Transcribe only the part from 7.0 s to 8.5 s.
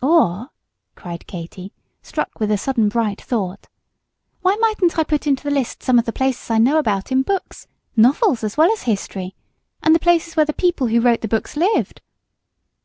in books, novels